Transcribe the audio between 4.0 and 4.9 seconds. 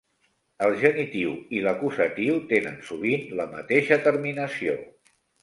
terminació.